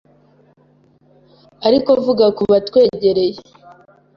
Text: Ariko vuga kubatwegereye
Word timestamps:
Ariko 1.67 1.89
vuga 2.05 2.25
kubatwegereye 2.37 3.37